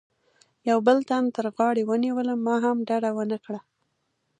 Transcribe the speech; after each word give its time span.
یوه 0.69 0.81
بل 0.87 0.97
تن 1.09 1.23
تر 1.35 1.45
غاړې 1.55 1.83
ونیولم، 1.85 2.39
ما 2.47 2.55
هم 2.65 2.77
ډډه 2.87 3.11
و 3.15 3.19
نه 3.31 3.37
کړه. 3.45 3.59